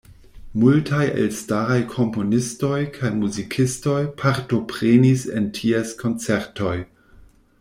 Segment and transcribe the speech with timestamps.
[0.61, 6.75] Multaj elstaraj komponistoj kaj muzikistoj partoprenis en ties koncertoj.